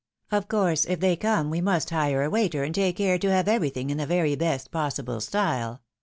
[0.31, 3.47] Of course, if they come, we must hire a waiter, and take care to have
[3.47, 5.83] everything in the very best possible style.